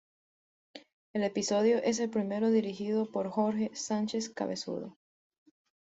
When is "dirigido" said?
2.49-3.11